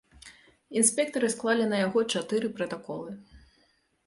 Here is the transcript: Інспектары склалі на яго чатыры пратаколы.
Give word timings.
Інспектары 0.79 1.29
склалі 1.35 1.67
на 1.75 1.83
яго 1.85 1.99
чатыры 2.15 2.47
пратаколы. 2.57 3.11